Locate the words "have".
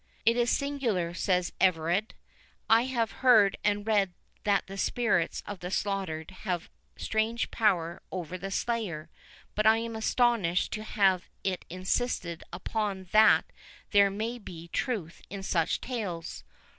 2.85-3.11, 6.41-6.71, 10.83-11.25